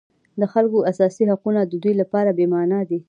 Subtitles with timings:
[0.39, 2.97] د خلکو اساسي حقونه د دوی لپاره بېمعنا دي.